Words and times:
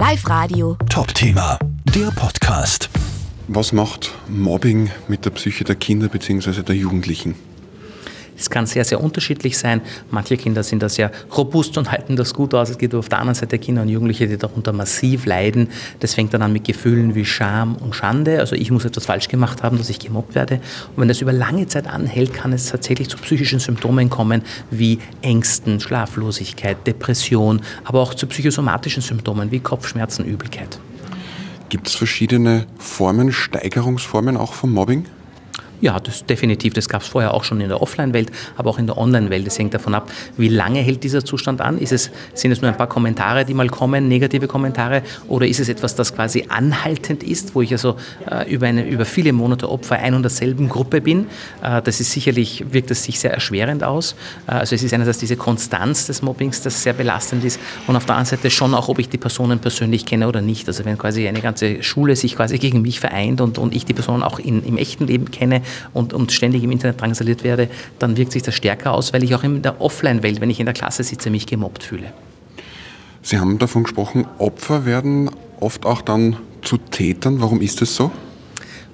Live 0.00 0.26
Radio. 0.30 0.78
Top-Thema, 0.88 1.58
der 1.94 2.10
Podcast. 2.12 2.88
Was 3.48 3.74
macht 3.74 4.10
Mobbing 4.28 4.88
mit 5.08 5.26
der 5.26 5.30
Psyche 5.30 5.62
der 5.64 5.74
Kinder 5.74 6.08
bzw. 6.08 6.62
der 6.62 6.74
Jugendlichen? 6.74 7.34
Es 8.40 8.48
kann 8.48 8.66
sehr, 8.66 8.84
sehr 8.84 9.02
unterschiedlich 9.02 9.58
sein. 9.58 9.82
Manche 10.10 10.36
Kinder 10.36 10.62
sind 10.62 10.82
da 10.82 10.88
sehr 10.88 11.12
robust 11.36 11.76
und 11.76 11.92
halten 11.92 12.16
das 12.16 12.32
gut 12.32 12.54
aus. 12.54 12.70
Es 12.70 12.78
gibt 12.78 12.94
auf 12.94 13.08
der 13.08 13.18
anderen 13.18 13.34
Seite 13.34 13.58
Kinder 13.58 13.82
und 13.82 13.88
Jugendliche, 13.88 14.26
die 14.26 14.38
darunter 14.38 14.72
massiv 14.72 15.26
leiden. 15.26 15.68
Das 16.00 16.14
fängt 16.14 16.32
dann 16.32 16.42
an 16.42 16.52
mit 16.52 16.64
Gefühlen 16.64 17.14
wie 17.14 17.24
Scham 17.24 17.76
und 17.76 17.94
Schande. 17.94 18.40
Also 18.40 18.56
ich 18.56 18.70
muss 18.70 18.84
etwas 18.84 19.06
falsch 19.06 19.28
gemacht 19.28 19.62
haben, 19.62 19.76
dass 19.76 19.90
ich 19.90 19.98
gemobbt 19.98 20.34
werde. 20.34 20.54
Und 20.96 21.02
wenn 21.02 21.08
das 21.08 21.20
über 21.20 21.32
lange 21.32 21.66
Zeit 21.66 21.86
anhält, 21.86 22.32
kann 22.32 22.52
es 22.52 22.70
tatsächlich 22.70 23.08
zu 23.08 23.18
psychischen 23.18 23.58
Symptomen 23.58 24.08
kommen, 24.08 24.42
wie 24.70 24.98
Ängsten, 25.20 25.78
Schlaflosigkeit, 25.78 26.86
Depression, 26.86 27.60
aber 27.84 28.00
auch 28.00 28.14
zu 28.14 28.26
psychosomatischen 28.26 29.02
Symptomen 29.02 29.50
wie 29.50 29.60
Kopfschmerzen, 29.60 30.24
Übelkeit. 30.24 30.80
Gibt 31.68 31.88
es 31.88 31.94
verschiedene 31.94 32.66
Formen, 32.78 33.32
Steigerungsformen 33.32 34.36
auch 34.36 34.54
vom 34.54 34.72
Mobbing? 34.72 35.04
Ja, 35.80 35.98
das 35.98 36.26
definitiv. 36.26 36.74
Das 36.74 36.88
gab 36.88 37.02
es 37.02 37.08
vorher 37.08 37.32
auch 37.32 37.44
schon 37.44 37.60
in 37.60 37.68
der 37.68 37.80
Offline-Welt, 37.80 38.30
aber 38.56 38.70
auch 38.70 38.78
in 38.78 38.86
der 38.86 38.98
Online-Welt. 38.98 39.46
Das 39.46 39.58
hängt 39.58 39.72
davon 39.72 39.94
ab, 39.94 40.10
wie 40.36 40.48
lange 40.48 40.80
hält 40.80 41.02
dieser 41.04 41.24
Zustand 41.24 41.60
an? 41.60 41.78
Ist 41.78 41.92
es, 41.92 42.10
sind 42.34 42.52
es 42.52 42.60
nur 42.60 42.70
ein 42.70 42.76
paar 42.76 42.88
Kommentare, 42.88 43.44
die 43.46 43.54
mal 43.54 43.68
kommen, 43.68 44.08
negative 44.08 44.46
Kommentare, 44.46 45.02
oder 45.28 45.46
ist 45.46 45.58
es 45.58 45.68
etwas, 45.68 45.94
das 45.94 46.14
quasi 46.14 46.44
anhaltend 46.48 47.22
ist, 47.22 47.54
wo 47.54 47.62
ich 47.62 47.72
also 47.72 47.96
äh, 48.30 48.52
über, 48.52 48.66
eine, 48.66 48.86
über 48.86 49.06
viele 49.06 49.32
Monate 49.32 49.70
Opfer 49.70 49.96
ein 49.96 50.14
und 50.14 50.22
derselben 50.22 50.68
Gruppe 50.68 51.00
bin? 51.00 51.26
Äh, 51.62 51.80
das 51.80 52.00
ist 52.00 52.12
sicherlich, 52.12 52.64
wirkt 52.72 52.90
es 52.90 53.04
sich 53.04 53.18
sehr 53.18 53.32
erschwerend 53.32 53.82
aus. 53.82 54.14
Äh, 54.46 54.52
also 54.52 54.74
es 54.74 54.82
ist 54.82 54.92
einerseits 54.92 55.18
diese 55.18 55.36
Konstanz 55.36 56.06
des 56.06 56.20
Mobbings, 56.20 56.60
das 56.60 56.82
sehr 56.82 56.92
belastend 56.92 57.42
ist, 57.44 57.58
und 57.86 57.96
auf 57.96 58.04
der 58.04 58.16
anderen 58.16 58.36
Seite 58.36 58.50
schon 58.50 58.74
auch, 58.74 58.88
ob 58.88 58.98
ich 58.98 59.08
die 59.08 59.18
Personen 59.18 59.60
persönlich 59.60 60.04
kenne 60.04 60.28
oder 60.28 60.42
nicht. 60.42 60.68
Also 60.68 60.84
wenn 60.84 60.98
quasi 60.98 61.26
eine 61.26 61.40
ganze 61.40 61.82
Schule 61.82 62.16
sich 62.16 62.36
quasi 62.36 62.58
gegen 62.58 62.82
mich 62.82 63.00
vereint 63.00 63.40
und, 63.40 63.56
und 63.56 63.74
ich 63.74 63.86
die 63.86 63.94
Personen 63.94 64.22
auch 64.22 64.38
in, 64.38 64.62
im 64.64 64.76
echten 64.76 65.06
Leben 65.06 65.30
kenne, 65.30 65.62
und, 65.92 66.12
und 66.12 66.32
ständig 66.32 66.62
im 66.62 66.70
Internet 66.70 67.00
drangsaliert 67.00 67.44
werde, 67.44 67.68
dann 67.98 68.16
wirkt 68.16 68.32
sich 68.32 68.42
das 68.42 68.54
stärker 68.54 68.92
aus, 68.92 69.12
weil 69.12 69.22
ich 69.24 69.34
auch 69.34 69.42
in 69.42 69.62
der 69.62 69.80
Offline-Welt, 69.80 70.40
wenn 70.40 70.50
ich 70.50 70.60
in 70.60 70.66
der 70.66 70.74
Klasse 70.74 71.02
sitze, 71.02 71.30
mich 71.30 71.46
gemobbt 71.46 71.82
fühle. 71.82 72.12
Sie 73.22 73.38
haben 73.38 73.58
davon 73.58 73.82
gesprochen, 73.82 74.26
Opfer 74.38 74.86
werden 74.86 75.30
oft 75.60 75.84
auch 75.84 76.02
dann 76.02 76.36
zu 76.62 76.78
Tätern. 76.78 77.40
Warum 77.40 77.60
ist 77.60 77.80
das 77.80 77.94
so? 77.94 78.10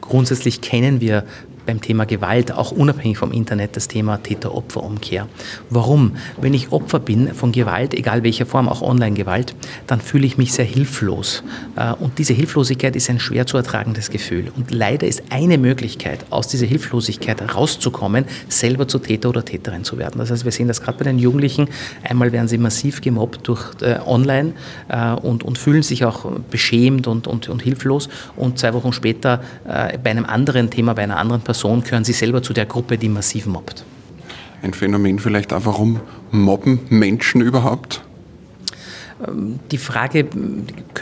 Grundsätzlich 0.00 0.60
kennen 0.60 1.00
wir 1.00 1.24
beim 1.66 1.80
Thema 1.80 2.04
Gewalt, 2.04 2.52
auch 2.52 2.70
unabhängig 2.72 3.18
vom 3.18 3.32
Internet, 3.32 3.76
das 3.76 3.88
Thema 3.88 4.22
Täter-Opfer-Umkehr. 4.22 5.28
Warum? 5.70 6.16
Wenn 6.40 6.54
ich 6.54 6.72
Opfer 6.72 6.98
bin 6.98 7.34
von 7.34 7.52
Gewalt, 7.52 7.94
egal 7.94 8.22
welcher 8.22 8.46
Form, 8.46 8.68
auch 8.68 8.82
Online-Gewalt, 8.82 9.54
dann 9.86 10.00
fühle 10.00 10.26
ich 10.26 10.38
mich 10.38 10.52
sehr 10.52 10.64
hilflos. 10.64 11.42
Äh, 11.76 11.92
und 11.94 12.18
diese 12.18 12.34
Hilflosigkeit 12.34 12.96
ist 12.96 13.08
ein 13.10 13.20
schwer 13.20 13.46
zu 13.46 13.56
ertragendes 13.56 14.10
Gefühl. 14.10 14.52
Und 14.56 14.70
leider 14.70 15.06
ist 15.06 15.22
eine 15.30 15.58
Möglichkeit, 15.58 16.24
aus 16.30 16.48
dieser 16.48 16.66
Hilflosigkeit 16.66 17.54
rauszukommen, 17.54 18.24
selber 18.48 18.86
zu 18.88 18.98
Täter 18.98 19.30
oder 19.30 19.44
Täterin 19.44 19.84
zu 19.84 19.98
werden. 19.98 20.18
Das 20.18 20.30
heißt, 20.30 20.44
wir 20.44 20.52
sehen 20.52 20.68
das 20.68 20.82
gerade 20.82 20.98
bei 20.98 21.04
den 21.04 21.18
Jugendlichen. 21.18 21.68
Einmal 22.02 22.32
werden 22.32 22.48
sie 22.48 22.58
massiv 22.58 23.00
gemobbt 23.00 23.48
durch 23.48 23.70
äh, 23.80 23.98
online 24.06 24.52
äh, 24.88 25.12
und, 25.12 25.42
und 25.42 25.58
fühlen 25.58 25.82
sich 25.82 26.04
auch 26.04 26.30
beschämt 26.50 27.06
und, 27.06 27.26
und, 27.26 27.48
und 27.48 27.62
hilflos. 27.62 28.08
Und 28.36 28.58
zwei 28.58 28.74
Wochen 28.74 28.92
später 28.92 29.40
äh, 29.66 29.98
bei 29.98 30.10
einem 30.10 30.26
anderen 30.26 30.70
Thema, 30.70 30.94
bei 30.94 31.02
einer 31.02 31.16
anderen 31.16 31.40
Person, 31.40 31.53
Person 31.54 31.84
gehören 31.84 32.02
Sie 32.02 32.12
selber 32.12 32.42
zu 32.42 32.52
der 32.52 32.66
Gruppe, 32.66 32.98
die 32.98 33.08
massiv 33.08 33.46
mobbt. 33.46 33.84
Ein 34.60 34.74
Phänomen 34.74 35.20
vielleicht 35.20 35.52
auch, 35.52 35.64
warum 35.66 36.00
mobben 36.32 36.80
Menschen 36.88 37.40
überhaupt? 37.42 38.02
Ähm, 39.24 39.60
die 39.70 39.78
Frage 39.78 40.26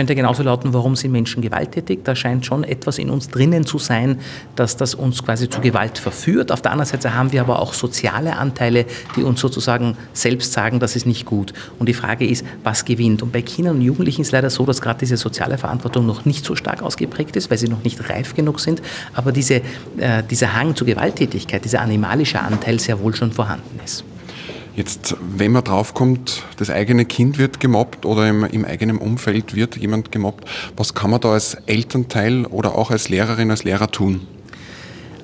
könnte 0.00 0.14
genauso 0.14 0.42
lauten, 0.42 0.72
warum 0.72 0.96
sind 0.96 1.12
Menschen 1.12 1.42
gewalttätig? 1.42 2.00
Da 2.04 2.16
scheint 2.16 2.46
schon 2.46 2.64
etwas 2.64 2.96
in 2.96 3.10
uns 3.10 3.28
drinnen 3.28 3.66
zu 3.66 3.78
sein, 3.78 4.18
dass 4.56 4.78
das 4.78 4.94
uns 4.94 5.22
quasi 5.22 5.50
zu 5.50 5.60
Gewalt 5.60 5.98
verführt. 5.98 6.52
Auf 6.52 6.62
der 6.62 6.72
anderen 6.72 6.88
Seite 6.88 7.12
haben 7.14 7.32
wir 7.32 7.42
aber 7.42 7.58
auch 7.58 7.74
soziale 7.74 8.36
Anteile, 8.36 8.86
die 9.14 9.24
uns 9.24 9.40
sozusagen 9.40 9.98
selbst 10.14 10.54
sagen, 10.54 10.80
das 10.80 10.96
ist 10.96 11.04
nicht 11.04 11.26
gut. 11.26 11.52
Und 11.78 11.86
die 11.86 11.92
Frage 11.92 12.26
ist, 12.26 12.46
was 12.64 12.86
gewinnt? 12.86 13.22
Und 13.22 13.30
bei 13.30 13.42
Kindern 13.42 13.76
und 13.76 13.82
Jugendlichen 13.82 14.22
ist 14.22 14.28
es 14.28 14.32
leider 14.32 14.48
so, 14.48 14.64
dass 14.64 14.80
gerade 14.80 15.00
diese 15.00 15.18
soziale 15.18 15.58
Verantwortung 15.58 16.06
noch 16.06 16.24
nicht 16.24 16.46
so 16.46 16.56
stark 16.56 16.82
ausgeprägt 16.82 17.36
ist, 17.36 17.50
weil 17.50 17.58
sie 17.58 17.68
noch 17.68 17.84
nicht 17.84 18.08
reif 18.08 18.34
genug 18.34 18.60
sind. 18.60 18.80
Aber 19.12 19.32
diese, 19.32 19.56
äh, 19.98 20.22
dieser 20.30 20.54
Hang 20.54 20.74
zur 20.76 20.86
Gewalttätigkeit, 20.86 21.62
dieser 21.62 21.82
animalische 21.82 22.40
Anteil 22.40 22.80
sehr 22.80 23.00
wohl 23.00 23.14
schon 23.14 23.32
vorhanden 23.32 23.78
ist. 23.84 24.02
Jetzt, 24.76 25.16
wenn 25.20 25.52
man 25.52 25.64
draufkommt, 25.64 26.44
das 26.56 26.70
eigene 26.70 27.04
Kind 27.04 27.38
wird 27.38 27.60
gemobbt 27.60 28.06
oder 28.06 28.28
im, 28.28 28.44
im, 28.44 28.64
eigenen 28.64 28.98
Umfeld 28.98 29.54
wird 29.54 29.76
jemand 29.76 30.12
gemobbt, 30.12 30.44
was 30.76 30.94
kann 30.94 31.10
man 31.10 31.20
da 31.20 31.32
als 31.32 31.54
Elternteil 31.66 32.46
oder 32.46 32.76
auch 32.76 32.90
als 32.90 33.08
Lehrerin, 33.08 33.50
als 33.50 33.64
Lehrer 33.64 33.90
tun? 33.90 34.26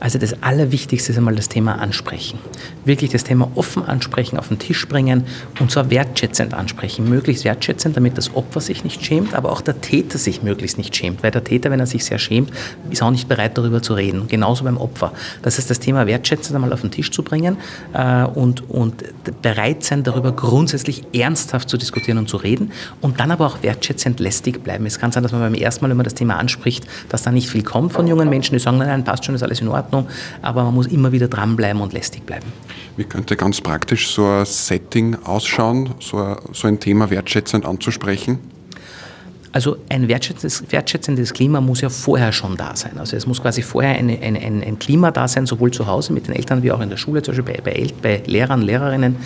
Also 0.00 0.18
das 0.18 0.42
Allerwichtigste 0.42 1.12
ist 1.12 1.18
einmal 1.18 1.34
das 1.34 1.48
Thema 1.48 1.78
ansprechen. 1.78 2.38
Wirklich 2.84 3.10
das 3.10 3.24
Thema 3.24 3.50
offen 3.54 3.84
ansprechen, 3.84 4.38
auf 4.38 4.48
den 4.48 4.58
Tisch 4.58 4.86
bringen 4.88 5.24
und 5.60 5.70
zwar 5.70 5.90
wertschätzend 5.90 6.54
ansprechen. 6.54 7.08
Möglichst 7.08 7.44
wertschätzend, 7.44 7.96
damit 7.96 8.18
das 8.18 8.34
Opfer 8.34 8.60
sich 8.60 8.84
nicht 8.84 9.04
schämt, 9.04 9.34
aber 9.34 9.52
auch 9.52 9.60
der 9.60 9.80
Täter 9.80 10.18
sich 10.18 10.42
möglichst 10.42 10.78
nicht 10.78 10.94
schämt. 10.94 11.22
Weil 11.22 11.30
der 11.30 11.44
Täter, 11.44 11.70
wenn 11.70 11.80
er 11.80 11.86
sich 11.86 12.04
sehr 12.04 12.18
schämt, 12.18 12.50
ist 12.90 13.02
auch 13.02 13.10
nicht 13.10 13.28
bereit, 13.28 13.56
darüber 13.56 13.82
zu 13.82 13.94
reden. 13.94 14.28
Genauso 14.28 14.64
beim 14.64 14.76
Opfer. 14.76 15.12
Das 15.42 15.58
heißt, 15.58 15.70
das 15.70 15.80
Thema 15.80 16.06
wertschätzend 16.06 16.54
einmal 16.54 16.72
auf 16.72 16.82
den 16.82 16.90
Tisch 16.90 17.10
zu 17.10 17.22
bringen 17.22 17.56
äh, 17.92 18.24
und, 18.24 18.68
und 18.68 19.04
bereit 19.42 19.82
sein, 19.84 20.02
darüber 20.02 20.32
grundsätzlich 20.32 21.04
ernsthaft 21.14 21.68
zu 21.68 21.78
diskutieren 21.78 22.18
und 22.18 22.28
zu 22.28 22.36
reden 22.36 22.72
und 23.00 23.18
dann 23.20 23.30
aber 23.30 23.46
auch 23.46 23.62
wertschätzend 23.62 24.20
lästig 24.20 24.62
bleiben. 24.62 24.84
Es 24.86 24.98
kann 24.98 25.12
sein, 25.12 25.22
dass 25.22 25.32
man 25.32 25.40
beim 25.40 25.54
ersten 25.54 25.84
Mal, 25.84 25.90
wenn 25.90 25.96
man 25.96 26.04
das 26.04 26.14
Thema 26.14 26.36
anspricht, 26.36 26.86
dass 27.08 27.22
da 27.22 27.32
nicht 27.32 27.48
viel 27.48 27.62
kommt 27.62 27.92
von 27.92 28.06
jungen 28.06 28.28
Menschen, 28.28 28.52
die 28.54 28.58
sagen, 28.58 28.78
nein, 28.78 28.88
nein, 28.88 29.04
passt 29.04 29.24
schon, 29.24 29.34
ist 29.34 29.42
alles 29.42 29.60
in 29.60 29.68
Ordnung 29.68 29.85
Ordnung, 29.86 30.08
aber 30.42 30.64
man 30.64 30.74
muss 30.74 30.86
immer 30.86 31.12
wieder 31.12 31.28
dranbleiben 31.28 31.80
und 31.80 31.92
lästig 31.92 32.24
bleiben. 32.26 32.47
Wie 32.97 33.04
könnte 33.04 33.36
ganz 33.36 33.60
praktisch 33.60 34.10
so 34.10 34.26
ein 34.26 34.44
Setting 34.44 35.16
ausschauen, 35.24 35.91
so 36.00 36.19
ein, 36.19 36.36
so 36.52 36.69
ein 36.69 36.80
Thema 36.80 37.10
wertschätzend 37.10 37.64
anzusprechen? 37.64 38.38
Also 39.52 39.78
ein 39.88 40.06
wertschätzendes, 40.06 40.70
wertschätzendes, 40.70 41.32
Klima 41.32 41.62
muss 41.62 41.80
ja 41.80 41.88
vorher 41.88 42.30
schon 42.32 42.56
da 42.56 42.76
sein. 42.76 42.98
Also 42.98 43.16
es 43.16 43.26
muss 43.26 43.41
quasi 43.41 43.62
vorher 43.62 43.96
eine, 43.96 44.20
eine, 44.20 44.38
ein, 44.38 44.78
Klima 44.78 45.10
da 45.10 45.28
sein, 45.28 45.46
sowohl 45.46 45.70
zu 45.70 45.86
Hause 45.86 46.12
mit 46.12 46.28
den 46.28 46.34
Eltern 46.34 46.62
wie 46.62 46.72
auch 46.72 46.80
in 46.80 46.91
der 46.91 46.98
Schule, 46.98 47.22
zum 47.22 47.34
Beispiel 47.34 47.62
bei, 47.62 47.72
bei, 47.72 47.86
bei 48.02 48.22
Lehrern, 48.26 48.60
Lehrerinnen, 48.60 49.16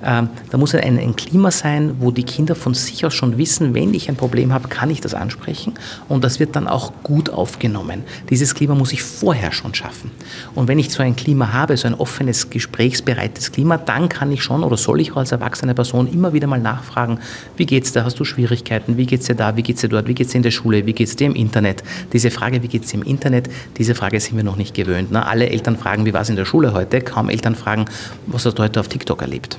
da 0.00 0.58
muss 0.58 0.74
ein, 0.74 0.98
ein, 0.98 1.16
Klima 1.16 1.50
sein, 1.50 1.96
wo 2.00 2.10
die 2.10 2.22
Kinder 2.22 2.54
von 2.54 2.74
sich 2.74 3.06
aus 3.06 3.14
schon 3.14 3.38
wissen, 3.38 3.74
wenn 3.74 3.94
ich 3.94 4.08
ein 4.10 4.16
Problem 4.16 4.52
habe, 4.52 4.68
kann 4.68 4.90
ich 4.90 5.00
das 5.00 5.14
ansprechen 5.14 5.74
und 6.08 6.22
das 6.22 6.38
wird 6.38 6.54
dann 6.54 6.68
auch 6.68 6.92
gut 7.02 7.30
aufgenommen. 7.30 8.04
Dieses 8.28 8.54
Klima 8.54 8.74
muss 8.74 8.92
ich 8.92 9.02
vorher 9.02 9.52
schon 9.52 9.74
schaffen. 9.74 10.10
Und 10.54 10.68
wenn 10.68 10.78
ich 10.78 10.90
so 10.90 11.02
ein 11.02 11.16
Klima 11.16 11.52
habe, 11.52 11.76
so 11.76 11.86
ein 11.86 11.94
offenes, 11.94 12.50
gesprächsbereites 12.50 13.52
Klima, 13.52 13.78
dann 13.78 14.08
kann 14.10 14.30
ich 14.32 14.42
schon 14.42 14.62
oder 14.64 14.76
soll 14.76 15.00
ich 15.00 15.12
auch 15.12 15.16
als 15.16 15.32
erwachsene 15.32 15.74
Person 15.74 16.12
immer 16.12 16.32
wieder 16.34 16.46
mal 16.46 16.60
nachfragen, 16.60 17.18
wie 17.56 17.64
geht's 17.66 17.92
da, 17.92 18.04
hast 18.04 18.20
du 18.20 18.24
Schwierigkeiten, 18.24 18.98
wie 18.98 19.06
geht's 19.06 19.26
dir 19.26 19.34
da, 19.34 19.56
wie 19.56 19.62
geht's 19.62 19.80
dir 19.80 19.88
dort, 19.88 20.08
wie 20.08 20.14
geht's 20.14 20.32
dir 20.32 20.38
in 20.38 20.42
der 20.42 20.50
Schule, 20.50 20.84
wie 20.84 20.92
geht's 20.92 21.16
dir 21.16 21.26
im 21.26 21.34
Internet? 21.34 21.82
Diese 22.12 22.30
Frage, 22.30 22.62
wie 22.62 22.68
geht's 22.68 22.90
dir 22.90 23.00
im 23.00 23.02
Internet, 23.02 23.48
diese 23.78 23.94
Frage 23.94 24.20
sind 24.20 24.36
wir 24.36 24.44
noch 24.44 24.56
nicht 24.56 24.74
gewöhnt. 24.74 25.10
Ne? 25.10 25.26
Alle 25.26 25.48
Eltern 25.48 25.76
fragen, 25.76 26.04
wie 26.04 26.12
war 26.12 26.20
es 26.20 26.28
in 26.28 26.36
der 26.36 26.44
Schule 26.44 26.74
heute, 26.74 27.00
kaum 27.00 27.30
Eltern 27.30 27.54
fragen, 27.54 27.86
was 28.26 28.44
hast 28.44 28.58
du 28.58 28.62
heute 28.62 28.80
auf 28.80 28.88
TikTok 28.88 29.22
erlebt. 29.22 29.58